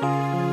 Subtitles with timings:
[0.00, 0.47] Música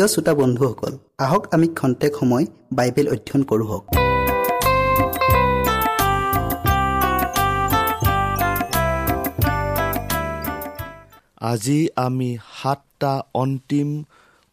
[0.00, 0.92] প্ৰিয় শ্ৰোতা বন্ধুসকল
[1.24, 2.44] আহক আমি খন্তেক সময়
[2.76, 3.68] বাইবেল অধ্যয়ন কৰোঁ
[11.50, 12.30] আজি আমি
[12.60, 13.12] সাতটা
[13.42, 13.88] অন্তিম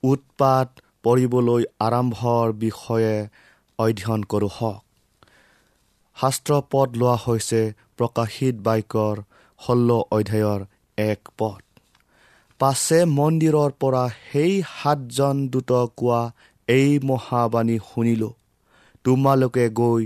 [0.04, 0.68] উৎপাত
[1.06, 3.16] পৰিবলৈ আৰম্ভৰ বিষয়ে
[3.80, 4.82] অধ্যয়ন কৰোঁ হওক।
[6.18, 7.62] শাস্ত্ৰ পদ লোৱা হৈছে
[7.98, 9.16] প্ৰকাশিত বাক্যৰ
[9.60, 10.60] ষোল্ল অধ্যায়ৰ
[10.98, 11.67] এক পদ।
[12.60, 16.22] পাছে মন্দিৰৰ পৰা সেই সাতজন দূত কোৱা
[16.68, 18.34] এই মহাবাণী শুনিলোঁ।
[19.04, 20.04] তোমালোকে গৈ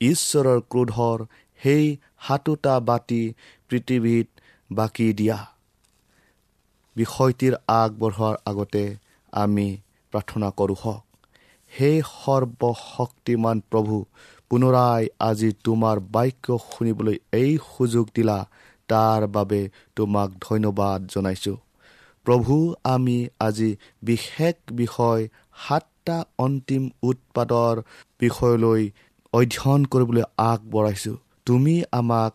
[0.00, 1.24] ঈশ্বৰৰ ক্ৰোধৰ
[1.60, 3.22] সেই সাতোটা বাতি
[3.68, 4.28] পৃথিৱীত
[4.70, 5.38] বাকি দিয়া।
[6.96, 8.84] বিষয়টিৰ আগবঢ়োৱাৰ আগতে
[9.32, 9.68] আমি
[10.12, 11.02] প্ৰাৰ্থনা কৰোঁ হওক।
[11.72, 14.04] সেই সৰ্বশক্তিমান প্ৰভু
[14.50, 18.38] পুনৰাই আজি তোমাৰ বাক্য শুনিবলৈ এই সুযোগ দিলা।
[18.88, 19.60] তাৰ বাবে
[19.96, 21.56] তোমাক ধন্যবাদ জনাইছোঁ।
[22.24, 25.28] প্ৰভু আমি আজি বিশেষ বিষয়
[25.68, 27.82] সাতটা অন্তিম উৎপাদৰ
[28.20, 28.90] বিষয়লৈ
[29.32, 32.32] অধ্যয়ন কৰিবলৈ আগবঢ়াইছোঁ। তুমি আমাক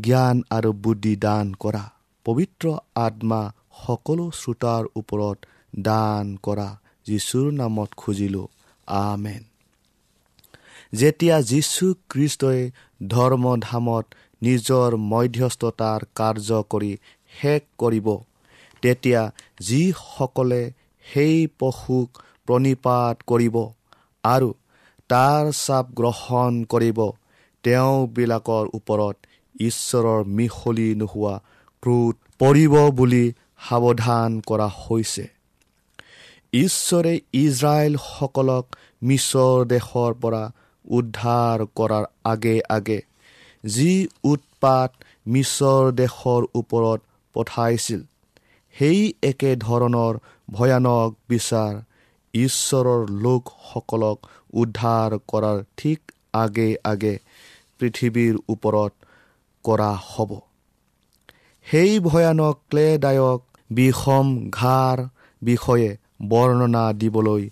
[0.00, 1.84] জ্ঞান আৰু বুদ্ধি দান কৰা।
[2.24, 3.52] পবিত্ৰ আত্মা
[3.86, 5.38] সকলো শ্ৰোতাৰ ওপৰত
[5.80, 6.76] দান কৰা।
[7.06, 8.46] যীশুৰ নামত খুজিলোঁ।
[8.86, 9.42] আমেন।
[10.94, 12.70] যেতিয়া যীশু খ্ৰীষ্টই
[13.08, 14.06] ধৰ্মধামত
[14.42, 16.96] নিজৰ মধ্যস্থতাৰ কাৰ্য কৰি
[17.40, 18.18] শেষ কৰিব
[18.82, 19.22] তেতিয়া
[19.60, 20.62] যিসকলে
[21.04, 22.08] সেই পশুক
[22.46, 23.56] প্ৰণিপাত কৰিব
[24.24, 24.50] আৰু
[25.10, 26.98] তাৰ চাপ গ্ৰহণ কৰিব
[27.64, 29.16] তেওঁবিলাকৰ ওপৰত
[29.60, 31.34] ঈশ্বৰৰ মিহলি নোহোৱা
[31.82, 33.24] ক্ৰোধ পৰিব বুলি
[33.68, 35.24] সাৱধান কৰা হৈছে।
[36.52, 38.64] ঈশ্বৰে ইজৰাইলসকলক
[39.02, 40.42] মিছৰ দেশৰ পৰা
[40.90, 42.98] উদ্ধাৰ কৰাৰ আগে আগে
[43.64, 43.92] যি
[44.24, 44.90] উৎপাত
[45.26, 47.00] মিছৰ দেশৰ ওপৰত
[47.34, 48.00] পঠাইছিল
[48.80, 50.18] সেই একে ধৰণৰ
[50.50, 51.74] ভয়ানক বিচাৰ
[52.34, 57.14] ঈশ্বৰৰ লোকসকলক উদ্ধাৰ কৰাৰ ঠিক আগে আগে
[57.78, 58.92] পৃথিৱীৰ ওপৰত
[59.64, 60.30] কৰা হ'ব।
[61.66, 65.02] সেই ভয়ানক ক্লেদায়ক বিষম ঘাৰ
[65.42, 65.90] বিষয়ে
[66.28, 67.44] বৰ্ণনা দিবলৈ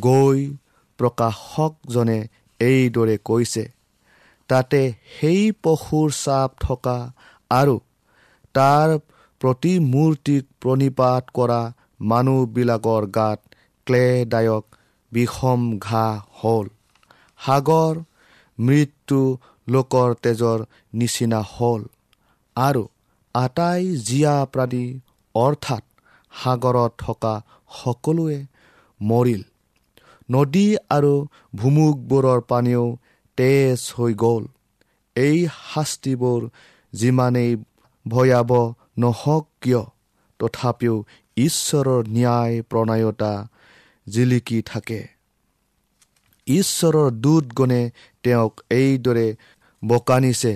[0.00, 0.40] গৈ
[0.98, 2.18] প্ৰকাশকজনে
[2.60, 3.64] এইদৰে কৈছে
[4.48, 4.80] তাতে
[5.16, 6.96] সেই পশুৰ চাপ থকা
[7.50, 7.76] আৰু
[8.54, 8.98] তাৰ
[9.40, 11.60] প্ৰতিমূৰ্তিক প্ৰণিপাত কৰা
[12.00, 13.40] মানুহবিলাকৰ গাত
[13.86, 14.64] ক্লেদায়ক
[15.12, 16.66] বিষম ঘাঁহ হ'ল।
[17.40, 17.94] সাগৰ
[18.58, 19.20] মৃত্যু
[19.68, 20.58] লোকৰ তেজৰ
[20.94, 21.82] নিচিনা হ'ল।
[22.56, 22.82] আৰু
[23.34, 24.84] আটাই জীয়া প্ৰাণী
[25.34, 25.84] অৰ্থাৎ
[26.32, 27.34] সাগৰত থকা
[27.82, 28.38] সকলোৱে
[29.00, 29.42] মৰিল।
[30.30, 31.14] নদী আৰু
[31.54, 32.84] ভুমুকবোৰৰ পানীও
[33.38, 34.44] তেজ হৈ গ'ল।
[35.16, 35.36] এই
[35.74, 36.40] শাস্তিবোৰ
[36.92, 37.50] যিমানেই
[38.06, 38.64] ভয়াৱহ
[38.96, 39.82] নহওক কিয়
[40.40, 40.94] তথাপিও
[41.36, 43.32] ঈশ্বৰৰ ন্যায় প্ৰণায়তা
[44.06, 45.00] জিলিকি থাকে।
[46.46, 47.82] ঈশ্বৰৰ দূতগণে
[48.24, 49.26] তেওঁক এইদৰে
[49.82, 50.52] বকানিছে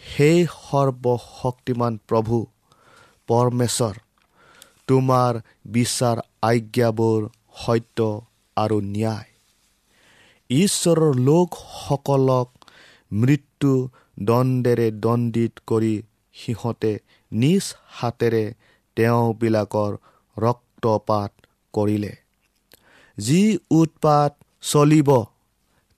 [0.00, 2.36] সেই সৰ্বশক্তিমান প্ৰভু
[3.28, 3.96] পৰমেশ্বৰ
[4.88, 5.32] তোমাৰ
[5.66, 7.20] বিচাৰ আজ্ঞাবোৰ
[7.62, 7.98] সত্য
[8.56, 9.28] আৰু ন্যায়।
[10.50, 12.48] ঈশ্বৰৰ লোকসকলক
[13.12, 13.72] মৃত্যু
[14.20, 15.94] দণ্ডেৰে দণ্ডিত কৰি
[16.34, 16.92] সিহঁতে
[17.32, 17.64] নিজ
[17.98, 18.44] হাতেৰে
[18.96, 19.92] তেওঁবিলাকৰ
[20.36, 21.32] ৰক্ত ৰক্তপাত
[21.74, 22.10] কৰিলে।
[23.18, 25.08] যি উৎপাত চলিব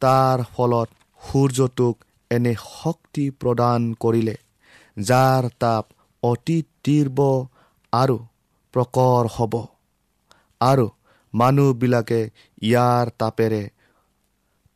[0.02, 0.88] তাৰ ফলত
[1.20, 1.94] সূৰ্যটোক
[2.30, 4.36] এনে শক্তি প্ৰদান কৰিলে
[4.96, 5.84] যাৰ তাপ
[6.22, 7.28] অতি তীৰ্ব
[7.92, 8.16] আৰু
[8.74, 9.54] প্ৰকৰ হ'ব।
[10.60, 10.86] আৰু
[11.34, 12.20] মানুহবিলাকে
[12.62, 13.62] ইয়াৰ তাপেৰে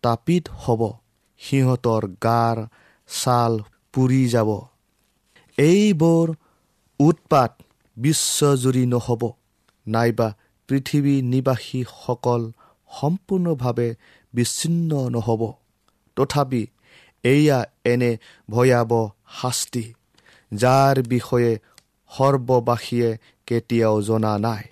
[0.03, 0.83] তাপিত হ'ব
[1.41, 2.57] সিহঁতৰ গাৰ
[3.09, 3.53] ছাল
[3.95, 4.51] পুৰি যাব।
[5.59, 6.27] এইবোৰ
[7.01, 7.53] উৎপাত
[7.97, 9.23] বিশ্বজুৰি নহ'ব।
[9.87, 10.29] নাইবা
[10.69, 12.43] পৃথিৱী নিবাসীসকল
[12.91, 13.89] সম্পূৰ্ণভাৱে
[14.35, 15.43] বিচ্ছিন্ন নহ'ব।
[16.17, 16.63] তথাপি
[17.25, 18.11] এয়া এনে
[18.51, 19.03] ভয়াৱহ
[19.41, 19.85] শাস্তি
[20.53, 21.53] যাৰ বিষয়ে
[22.11, 23.11] সৰ্ববাসীয়ে
[23.47, 24.65] কেতিয়াও জনা নাই।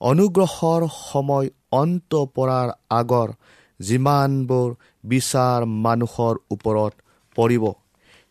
[0.00, 0.82] অনুগ্ৰহৰ
[1.12, 3.28] সময় অন্ত পৰাৰ আগৰ
[3.80, 4.68] যিমানবোৰ
[5.04, 6.92] বিচাৰ মানুহৰ ওপৰত
[7.36, 7.64] পৰিব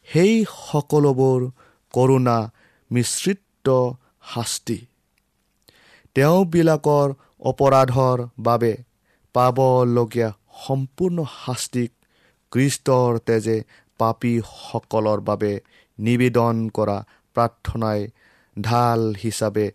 [0.07, 0.33] সেই
[0.71, 1.39] সকলোবোৰ
[1.93, 2.37] কৰোণা
[2.91, 3.67] মিশ্ৰিত
[4.33, 4.77] শাস্তি।
[6.15, 7.07] তেওঁবিলাকৰ
[7.49, 8.73] অপৰাধৰ বাবে
[9.35, 10.29] পাবলগীয়া
[10.65, 11.91] সম্পূৰ্ণ শাস্তিক
[12.51, 13.57] কৃষ্টৰ তেজে
[13.99, 15.51] পাপীসকলৰ বাবে
[15.99, 16.97] নিবেদন কৰা
[17.35, 17.99] প্ৰাৰ্থনাই
[18.57, 19.67] ঢাল হিচাপে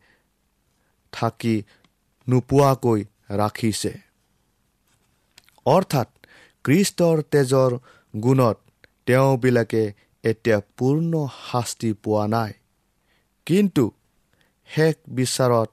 [1.12, 1.56] থাকি
[2.26, 3.00] নোপোৱাকৈ
[3.40, 3.92] ৰাখিছে।
[5.66, 6.08] অৰ্থাৎ
[6.64, 7.70] কৃষ্টৰ তেজৰ
[8.14, 8.58] গুণত
[9.06, 9.82] তেওঁবিলাকে
[10.24, 11.12] এতিয়া পূৰ্ণ
[11.50, 12.52] শাস্তি পোৱা নাই।
[13.46, 13.92] কিন্তু
[14.68, 15.68] শেষ বিচাৰত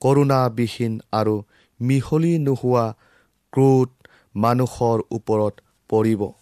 [0.00, 1.42] কৰোণাবিহীন আৰু
[1.80, 2.94] মিহলি নোহোৱা
[3.52, 3.90] ক্ৰোধ
[4.34, 5.54] মানুহৰ ওপৰত
[5.90, 6.32] পৰিব।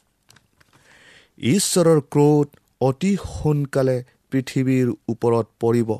[1.38, 2.48] ঈশ্বৰৰ ক্ৰোধ
[2.80, 5.90] অতি সোনকালে পৃথিৱীৰ ওপৰত পৰিব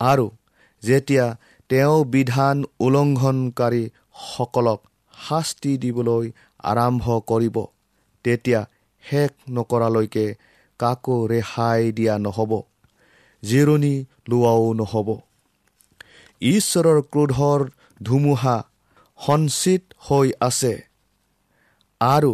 [0.00, 0.30] আৰু
[0.82, 1.36] যেতিয়া
[1.70, 4.80] তেওঁ বিধান উলংঘনকাৰীসকলক
[5.14, 6.30] শাস্তি দিবলৈ
[6.64, 7.66] আৰম্ভ কৰিব
[8.24, 8.66] তেতিয়া
[9.04, 10.34] শেষ নকৰালৈকে
[10.80, 12.71] কাকো ৰেহাই দিয়া নহ'ব।
[13.42, 13.94] জিৰণি
[14.30, 15.08] লোৱাও নহ'ব।
[16.42, 17.60] ঈশ্বৰৰ ক্ৰোধৰ
[18.00, 18.56] ধুমুহা
[19.18, 20.74] সঞ্চিত হৈ আছে।
[22.00, 22.32] আৰু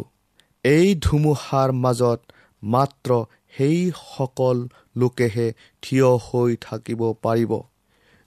[0.64, 2.20] এই ধুমুহাৰ মাজত
[2.62, 3.10] মাত্ৰ
[3.56, 4.58] সেইসকল
[4.96, 5.48] লোকেহে
[5.82, 7.52] থিয় হৈ থাকিব পাৰিব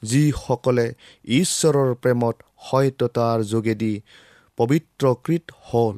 [0.03, 0.88] যিসকলে
[1.39, 2.35] ঈশ্বৰৰ প্ৰেমত
[2.67, 3.93] সত্যতাৰ যোগেদি
[4.57, 5.95] পবিত্ৰকৃত হ'ল।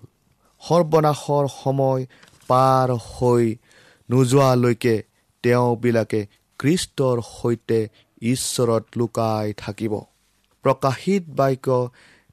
[0.63, 2.01] সৰ্বনাশৰ সময়
[2.47, 3.45] পাৰ হৈ
[4.09, 4.95] নোযোৱালৈকে
[5.43, 6.21] তেওঁবিলাকে
[6.63, 7.79] কৃষ্টৰ সৈতে
[8.31, 9.93] ঈশ্বৰত লুকাই থাকিব।
[10.65, 11.67] প্ৰকাশিত বাক্য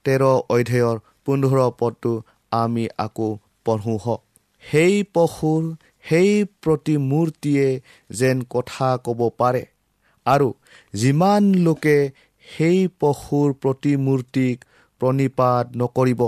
[0.04, 2.12] তেৰ অধ্যায়ৰ পোন্ধৰ পদটো
[2.52, 3.28] আমি আকৌ
[3.64, 4.22] পঢ়োঁ হওক
[4.64, 5.62] সেই পশুৰ
[6.08, 6.30] সেই
[6.62, 7.66] প্ৰতিমূৰ্তিয়ে
[8.10, 9.62] যেন কথা ক'ব পাৰে
[10.26, 10.48] আৰু
[10.94, 11.98] যিমান লোকে
[12.46, 14.56] সেই পশুৰ প্ৰতিমূৰ্তিক
[15.00, 16.22] প্ৰণিপাত নকৰিব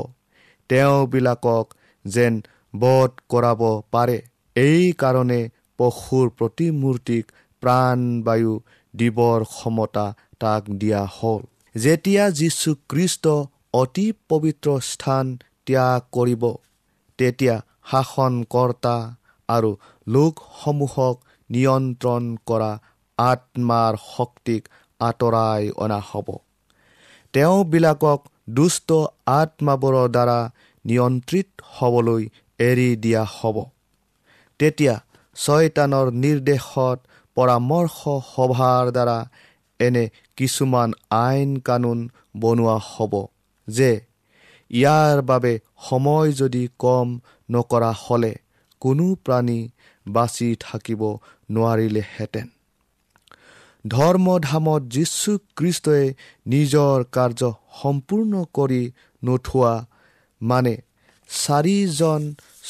[0.70, 1.66] তেওঁবিলাকক
[2.04, 2.34] যেন
[2.74, 4.18] বধ কৰাব পাৰে।
[4.56, 5.40] এইকাৰণে
[5.78, 7.24] পশুৰ প্ৰতিমূৰ্তিক
[7.62, 8.52] প্ৰাণবায়ু
[8.94, 10.06] দিবৰ ক্ষমতা
[10.40, 11.42] তাক দিয়া হ'ল।
[11.74, 13.24] যেতিয়া যীশুখ্ৰীষ্ট
[13.74, 15.26] অতি পবিত্ৰ স্থান
[15.66, 16.42] ত্যাগ কৰিব
[17.18, 17.56] তেতিয়া
[17.90, 18.96] শাসনকৰ্তা
[19.48, 19.70] আৰু
[20.06, 21.16] লোকসমূহক
[21.50, 22.72] নিয়ন্ত্ৰণ কৰা
[23.18, 24.62] আত্মাৰ শক্তিক
[25.00, 26.28] আঁতৰাই অনা হ'ব।
[27.34, 28.88] তেওঁবিলাকক দুষ্ট
[29.32, 30.38] আত্মাবোৰৰ দ্বাৰা
[30.84, 32.22] নিয়ন্ত্ৰিত হ'বলৈ
[32.58, 33.56] এৰি দিয়া হ'ব।
[34.60, 34.94] তেতিয়া
[35.36, 36.98] ছয়তানৰ নিৰ্দেশত
[37.36, 37.98] পৰামৰ্শ
[38.34, 39.18] সভাৰ দ্বাৰা
[39.80, 40.04] এনে
[40.36, 41.98] কিছুমান আইন কানুন
[42.36, 43.12] বনোৱা হ'ব
[43.68, 43.90] যে
[44.70, 45.52] ইয়াৰ বাবে
[45.88, 47.08] সময় যদি কম
[47.50, 48.32] নকৰা হ'লে
[48.82, 49.60] কোনো প্ৰাণী
[50.06, 51.02] বাচি থাকিব
[51.50, 52.46] নোৱাৰিলেহেঁতেন।
[53.84, 56.04] ধৰ্মধামত যীশুখ্ৰীষ্টই
[56.46, 57.42] নিজৰ কাৰ্য
[57.82, 58.82] সম্পূৰ্ণ কৰি
[59.22, 59.74] নথোৱা
[60.40, 60.74] মানে
[61.28, 62.20] চাৰিজন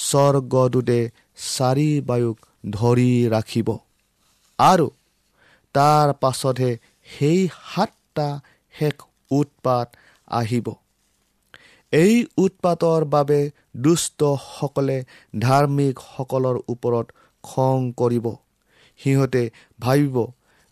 [0.08, 1.00] স্বৰ্গদূতে
[1.56, 2.36] চাৰি বায়ুক
[2.70, 3.68] ধৰি ৰাখিব।
[4.58, 4.86] আৰু
[5.74, 6.72] তাৰ পাছতহে
[7.18, 8.28] সেই সাতটা
[8.74, 8.94] শেষ
[9.30, 9.96] উৎপাত
[10.30, 10.66] আহিব।
[11.92, 13.40] এই উৎপাতৰ বাবে
[13.76, 14.98] দুষ্টসকলে
[15.38, 17.06] ধাৰ্মিকসকলৰ ওপৰত
[17.44, 18.26] খং কৰিব।
[19.00, 20.16] সিহঁতে ভাবিব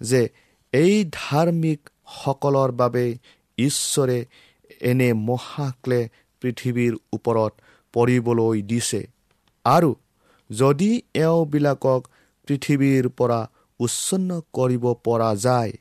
[0.00, 0.28] যে
[0.72, 3.04] এই ধাৰ্মিকসকলৰ বাবে
[3.58, 4.18] ঈশ্বৰে
[4.80, 6.00] এনে মহাক্লে
[6.42, 7.52] পৃথিৱীৰ ওপৰত
[7.94, 9.00] পৰিবলৈ দিছে।
[9.64, 9.90] আৰু
[10.50, 12.00] যদি এওঁবিলাকক
[12.48, 13.40] পৃথিৱীৰ পৰা
[13.80, 15.72] উচ্ছন্ন কৰিব পৰা যায়।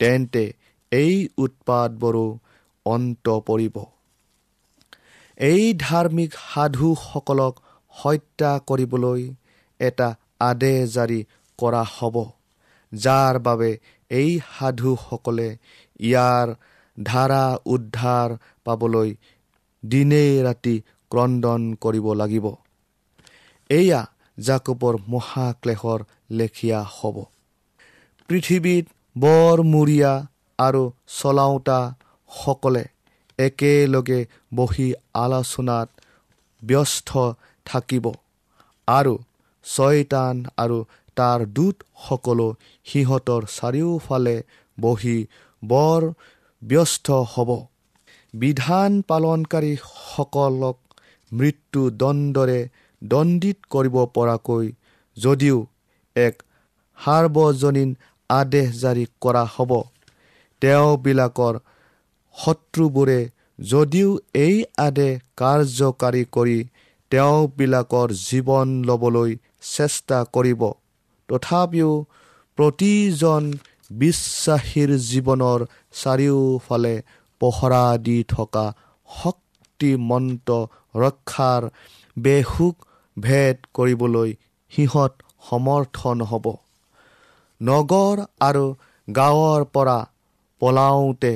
[0.00, 0.44] তেন্তে
[0.92, 2.26] এই উৎপাতবোৰো
[2.86, 3.76] অন্ত পৰিব।
[5.40, 7.54] এই ধাৰ্মিক সাধুসকলক
[7.94, 9.22] হত্যা কৰিবলৈ
[9.80, 10.08] এটা
[10.48, 11.20] আদেশ জাৰি
[11.58, 12.16] কৰা হ'ব
[12.92, 13.70] যাৰ বাবে
[14.10, 15.48] এই সাধুসকলে
[16.00, 16.48] ইয়াৰ
[16.98, 18.28] ধাৰা উদ্ধাৰ
[18.64, 19.10] পাবলৈ
[19.82, 20.76] দিনে ৰাতি
[21.10, 22.46] ক্ৰদন কৰিব লাগিব।
[23.70, 24.00] এয়া
[24.38, 27.16] জাকোবৰ মহাক্লেশৰ লেখীয়া হ'ব।
[28.28, 28.84] পৃথিৱীত
[29.16, 30.12] বৰমূৰীয়া
[30.58, 30.82] আৰু
[31.18, 31.80] চলাওঁতা
[32.30, 32.84] সকলে
[33.38, 34.20] একেলগে
[34.54, 35.88] বহি আলোচনাত
[36.62, 37.10] ব্যস্ত
[37.66, 38.06] থাকিব
[38.88, 39.14] আৰু
[39.64, 40.78] ছয়তান আৰু
[41.16, 42.48] তাৰ দূতসকলো
[42.84, 44.36] সিহঁতৰ চাৰিওফালে
[44.78, 45.18] বহি
[45.62, 46.02] বৰ
[46.62, 47.50] ব্যস্ত হ'ব।
[48.34, 50.76] বিধান পালনকাৰীসকলক
[51.32, 52.60] মৃত্যুদণ্ডৰে
[53.02, 54.66] দণ্ডিত কৰিব পৰাকৈ
[55.16, 55.58] যদিও
[56.16, 56.42] এক
[56.98, 57.90] সাৰ্বজনীন
[58.30, 59.72] আদেশ জাৰি কৰা হ'ব
[60.62, 61.58] তেওঁবিলাকৰ
[62.34, 63.20] শত্ৰুবোৰে
[63.58, 66.58] যদিও এই আদেশ কাৰ্যকাৰী কৰি
[67.12, 69.34] তেওঁবিলাকৰ জীৱন ল'বলৈ
[69.70, 70.62] চেষ্টা কৰিব
[71.28, 71.90] তথাপিও
[72.58, 73.50] প্ৰতিজন
[73.96, 75.66] বিশ্বাসীৰ জীৱনৰ
[75.96, 76.94] চাৰিওফালে
[77.40, 78.64] পহৰা দি থকা
[79.08, 80.58] শক্তিমন্ত
[80.96, 81.68] ৰক্ষাৰ
[82.16, 84.30] বেহুক ভেদ কৰিবলৈ
[84.72, 85.12] সিহঁত
[85.48, 86.46] সমৰ্থন হ'ব
[87.60, 88.64] নগৰ আৰু
[89.08, 89.98] গাঁৱৰ পৰা
[90.62, 91.32] পলাওঁতে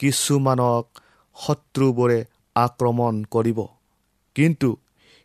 [0.00, 1.02] কিছুমানক
[1.36, 2.18] শত্ৰুবোৰে
[2.56, 3.58] আক্ৰমণ কৰিব।
[4.36, 4.70] কিন্তু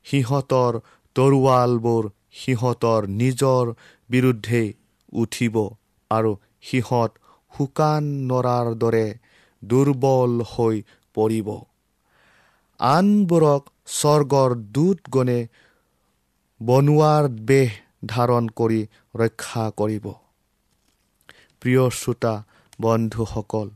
[0.06, 0.80] সিহঁতৰ
[1.16, 3.74] তৰোৱালবোৰ সিহঁতৰ নিজৰ
[4.10, 4.68] বিৰুদ্ধেই
[5.14, 5.56] উঠিব
[6.12, 7.12] আৰু সিহঁত
[7.54, 9.08] শুকান নৰাৰ দৰে
[9.64, 10.82] দুৰ্বল হৈ
[11.16, 11.50] পৰিব।
[12.80, 13.64] আনবোৰক
[13.98, 15.40] স্বৰ্গৰ দূতগণে
[16.62, 17.72] বনোৱাৰ বেহ
[18.06, 18.82] ধাৰণ কৰি
[19.16, 20.06] ৰক্ষা কৰিব।
[21.62, 22.34] প্ৰিয় শ্ৰোতা
[22.80, 23.68] বন্ধুসকল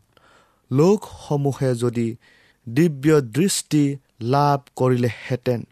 [0.71, 2.07] লোকসমূহে যদি
[2.67, 3.83] দিব্য দৃষ্টি
[4.33, 5.65] লাভ কৰিলেহেঁতেন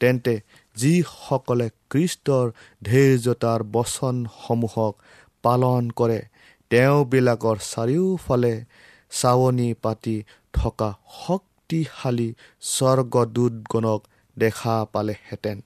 [0.00, 0.34] তেন্তে
[0.76, 2.46] যিসকলে কৃষ্টৰ
[2.82, 4.94] ধৈৰ্যতাৰ বচনসমূহক
[5.44, 6.20] পালন কৰে
[6.70, 8.54] তেওঁবিলাকৰ চাৰিওফালে
[9.12, 10.16] চাৱনি পাতি
[10.54, 10.90] থকা
[11.20, 12.28] শক্তিশালী
[12.72, 14.00] স্বৰ্গদূতগণক
[14.36, 15.58] দেখা পালেহেঁতেন।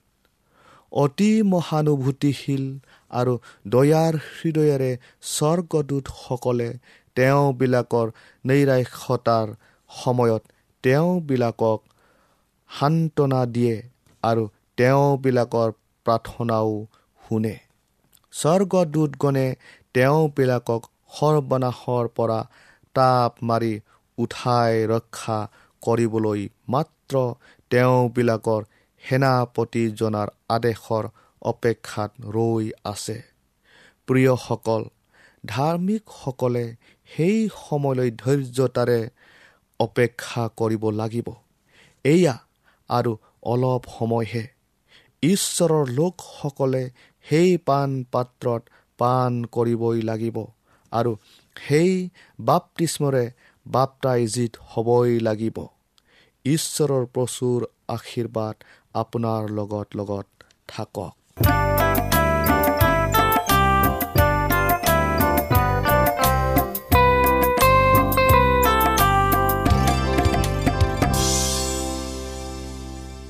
[0.91, 2.65] অতি মহানুভূতিশীল
[3.11, 3.33] আৰু
[3.67, 4.91] দয়াৰ হৃদয়েৰে
[5.33, 6.69] স্বৰ্গদূতসকলে
[7.15, 8.07] তেওঁবিলাকৰ
[8.45, 9.47] নৈৰাক্ষতাৰ
[9.89, 10.43] সময়ত
[10.83, 11.79] তেওঁবিলাকক
[12.69, 13.75] সান্তনা দিয়ে
[14.23, 14.43] আৰু
[14.77, 15.69] তেওঁবিলাকৰ
[16.05, 16.71] প্ৰাৰ্থনাও
[17.21, 17.55] শুনে।
[18.33, 19.47] স্বৰ্গদূতগণে
[19.93, 20.81] তেওঁবিলাকক
[21.17, 22.39] সৰ্বনাশৰ পৰা
[22.95, 23.73] তাপ মাৰি
[24.17, 25.39] উঠাই ৰক্ষা
[25.81, 27.15] কৰিবলৈ মাত্ৰ
[27.71, 28.61] তেওঁবিলাকৰ
[29.03, 31.05] সেনাপতিজনাৰ আদেশৰ
[31.41, 33.17] অপেক্ষাত ৰৈ আছে।
[34.07, 34.81] প্ৰিয়সকল
[35.45, 36.65] ধাৰ্মিকসকলে
[37.09, 38.99] সেই সময়লৈ ধৈৰ্যতাৰে
[39.79, 41.27] অপেক্ষা কৰিব লাগিব।
[42.05, 42.35] এয়া
[42.89, 43.11] আৰু
[43.43, 44.43] অলপ সময়হে।
[45.23, 46.83] ঈশ্বৰৰ লোকসকলে
[47.25, 48.61] সেই পাণ পাত্ৰত
[48.99, 50.37] পাণ কৰিবই লাগিব
[50.91, 51.11] আৰু
[51.55, 51.91] সেই
[52.39, 53.25] বাপতিস্মৰে
[53.65, 55.57] বাপটাইজিত হ'বই লাগিব।
[56.45, 58.55] ঈশ্বৰৰ প্ৰচুৰ আশীৰ্বাদ
[58.93, 60.25] আপোনাৰ লগত লগত
[60.67, 61.11] থাকক।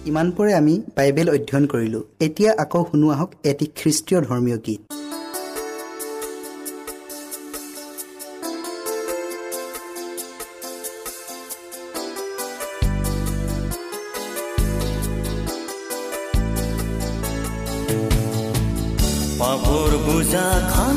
[0.06, 4.82] ইমানপৰে আমি বাইবেল অধ্যয়ন কৰিলোঁ। এতিয়া আকৌ শুনো আহক এটি খ্ৰীষ্টীয় ধৰ্মীয় গীত।
[20.32, 20.38] The.
[20.72, 20.91] Khan.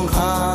[0.00, 0.49] এই সংসাৰ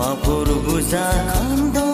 [0.00, 1.89] Ma vurgu za kandan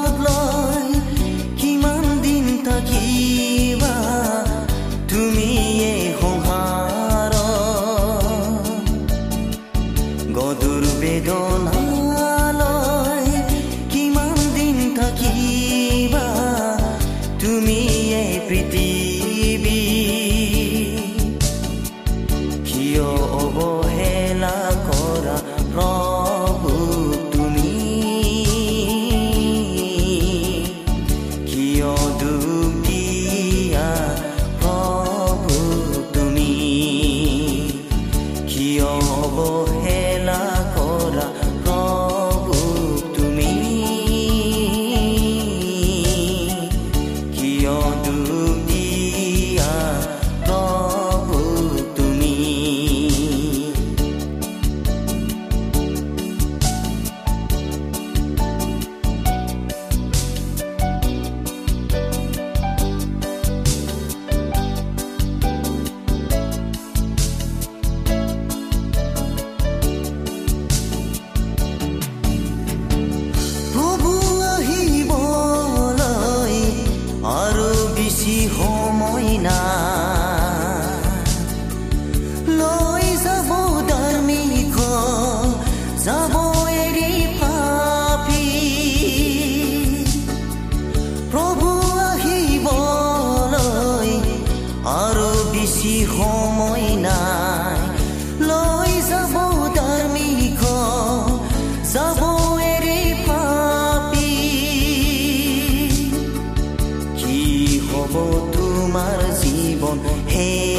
[108.06, 108.16] হব
[108.54, 109.98] তোমাৰ জীৱন
[110.32, 110.75] হে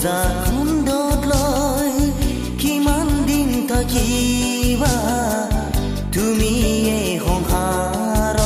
[0.00, 1.94] পূজা কুণ্ডত লৈ
[2.60, 4.94] কিমান দিন থাকিবা
[6.14, 6.52] তুমি
[6.96, 8.38] এই সংসাৰ